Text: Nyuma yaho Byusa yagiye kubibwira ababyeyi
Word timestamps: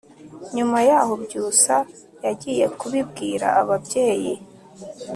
Nyuma 0.55 0.77
yaho 0.89 1.13
Byusa 1.23 1.75
yagiye 2.25 2.65
kubibwira 2.79 3.47
ababyeyi 3.61 4.33